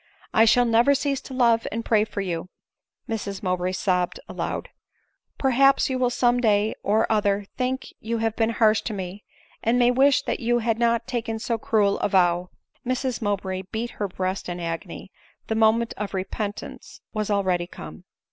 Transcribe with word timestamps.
I 0.33 0.45
shall 0.45 0.65
never 0.65 0.95
cease 0.95 1.21
to 1.21 1.33
love 1.35 1.67
and 1.71 1.85
pray 1.85 2.05
for 2.05 2.21
you." 2.21 2.49
(M&s 3.07 3.43
Mowbray 3.43 3.73
sobbed 3.73 4.19
aloud.)" 4.27 4.69
Perhaps 5.37 5.91
you 5.91 5.99
will 5.99 6.09
some 6.09 6.39
day 6.39 6.73
or 6.81 7.05
other 7.11 7.45
think 7.55 7.85
you 7.99 8.17
have 8.17 8.35
been 8.35 8.49
harsh 8.49 8.81
to 8.81 8.93
me, 8.95 9.23
and 9.61 9.77
may 9.77 9.91
wish 9.91 10.23
that 10.23 10.39
you 10.39 10.57
had 10.57 10.79
not 10.79 11.05
taken 11.05 11.37
so 11.37 11.59
cruel 11.59 11.99
a 11.99 12.09
vow." 12.09 12.49
(Mrs 12.83 13.21
Mowbray 13.21 13.61
beat 13.71 13.91
her 13.91 14.07
breast 14.07 14.49
in 14.49 14.59
agony; 14.59 15.11
the 15.45 15.53
moment 15.53 15.93
of 15.97 16.15
repentance 16.15 17.01
was 17.13 17.29
already 17.29 17.67
come.) 17.67 18.05